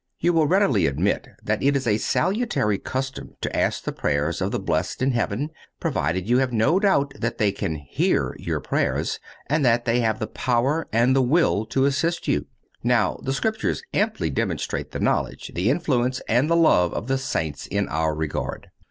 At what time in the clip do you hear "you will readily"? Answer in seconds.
0.19-0.87